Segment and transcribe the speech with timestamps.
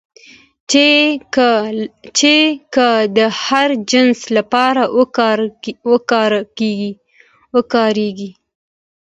[2.17, 2.35] چې
[2.73, 2.85] که
[3.17, 4.83] د هر جنس لپاره
[7.63, 8.31] وکارېږي